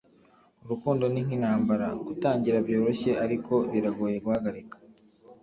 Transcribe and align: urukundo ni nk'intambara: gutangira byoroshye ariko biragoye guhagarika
urukundo 0.63 1.03
ni 1.11 1.21
nk'intambara: 1.25 1.87
gutangira 2.07 2.57
byoroshye 2.65 3.11
ariko 3.25 3.53
biragoye 3.71 4.17
guhagarika 4.25 4.75